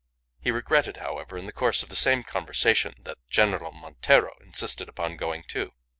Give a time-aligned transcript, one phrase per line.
[0.39, 5.15] He regretted, however, in the course of the same conversation, that General Montero insisted upon
[5.15, 5.73] going, too.